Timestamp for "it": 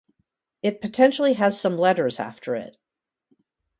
0.63-0.81, 2.55-2.75